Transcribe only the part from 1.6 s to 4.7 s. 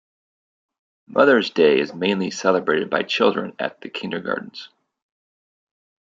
is mainly celebrated by children at kindergartens.